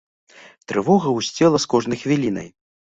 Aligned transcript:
Трывога 0.71 1.07
гусцела 1.17 1.57
з 1.67 1.71
кожнай 1.77 2.03
хвілінай. 2.07 2.55